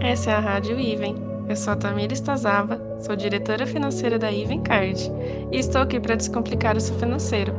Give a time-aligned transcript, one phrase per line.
[0.00, 1.16] Essa é a Rádio Iven.
[1.48, 5.10] Eu sou a Tamira Estazava, sou diretora financeira da Iven Card
[5.50, 7.52] e estou aqui para descomplicar o seu financeiro.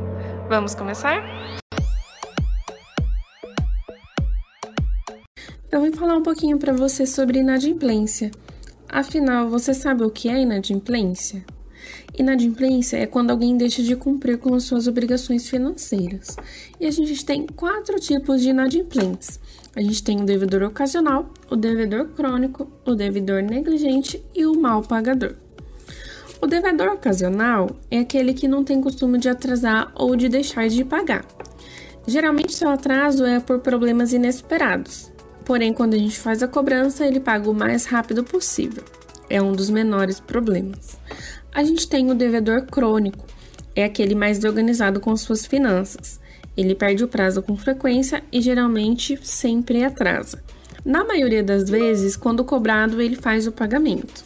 [0.48, 1.22] Vamos começar?
[5.70, 8.30] Eu vim falar um pouquinho para você sobre inadimplência.
[8.88, 11.44] Afinal, você sabe o que é inadimplência?
[12.18, 16.36] Inadimplência é quando alguém deixa de cumprir com as suas obrigações financeiras.
[16.78, 19.40] E a gente tem quatro tipos de inadimplentes.
[19.74, 24.82] A gente tem o devedor ocasional, o devedor crônico, o devedor negligente e o mal
[24.82, 25.36] pagador.
[26.42, 30.84] O devedor ocasional é aquele que não tem costume de atrasar ou de deixar de
[30.84, 31.24] pagar.
[32.06, 35.12] Geralmente, seu atraso é por problemas inesperados.
[35.44, 38.82] Porém, quando a gente faz a cobrança, ele paga o mais rápido possível.
[39.28, 40.98] É um dos menores problemas.
[41.52, 43.26] A gente tem o devedor crônico,
[43.74, 46.20] é aquele mais organizado com suas finanças.
[46.56, 50.42] Ele perde o prazo com frequência e geralmente sempre atrasa.
[50.84, 54.24] Na maioria das vezes, quando cobrado, ele faz o pagamento.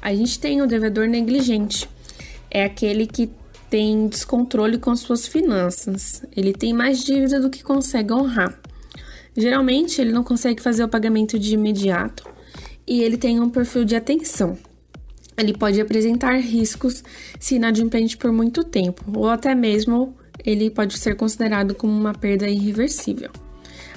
[0.00, 1.88] A gente tem o devedor negligente,
[2.50, 3.30] é aquele que
[3.68, 6.24] tem descontrole com suas finanças.
[6.34, 8.58] Ele tem mais dívida do que consegue honrar.
[9.36, 12.26] Geralmente, ele não consegue fazer o pagamento de imediato
[12.86, 14.56] e ele tem um perfil de atenção
[15.38, 17.04] ele pode apresentar riscos
[17.38, 22.48] se inadimplente por muito tempo, ou até mesmo ele pode ser considerado como uma perda
[22.48, 23.30] irreversível.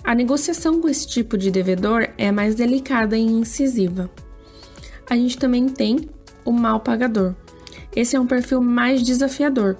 [0.03, 4.09] A negociação com esse tipo de devedor é mais delicada e incisiva.
[5.09, 6.09] A gente também tem
[6.45, 7.35] o mal pagador.
[7.95, 9.77] Esse é um perfil mais desafiador.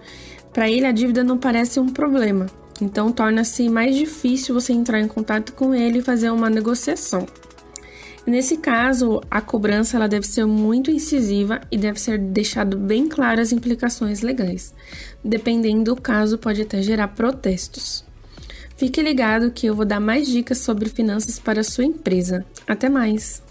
[0.53, 2.47] Para ele, a dívida não parece um problema,
[2.81, 7.25] então torna-se mais difícil você entrar em contato com ele e fazer uma negociação.
[8.29, 13.41] Nesse caso, a cobrança ela deve ser muito incisiva e deve ser deixado bem claro
[13.41, 14.71] as implicações legais.
[15.25, 18.05] Dependendo do caso, pode até gerar protestos.
[18.77, 22.45] Fique ligado que eu vou dar mais dicas sobre finanças para sua empresa.
[22.67, 23.48] Até mais!